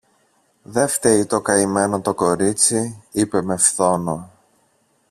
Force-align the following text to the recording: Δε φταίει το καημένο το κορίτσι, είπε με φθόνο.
Δε 0.63 0.87
φταίει 0.87 1.25
το 1.25 1.41
καημένο 1.41 2.01
το 2.01 2.13
κορίτσι, 2.13 3.03
είπε 3.11 3.41
με 3.41 3.57
φθόνο. 3.57 4.29